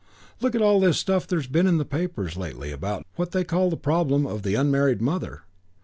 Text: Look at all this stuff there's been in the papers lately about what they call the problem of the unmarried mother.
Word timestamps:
Look 0.39 0.55
at 0.55 0.63
all 0.63 0.79
this 0.79 0.97
stuff 0.97 1.27
there's 1.27 1.45
been 1.45 1.67
in 1.67 1.77
the 1.77 1.85
papers 1.85 2.35
lately 2.35 2.71
about 2.71 3.05
what 3.17 3.33
they 3.33 3.43
call 3.43 3.69
the 3.69 3.77
problem 3.77 4.25
of 4.25 4.41
the 4.41 4.55
unmarried 4.55 4.99
mother. 4.99 5.43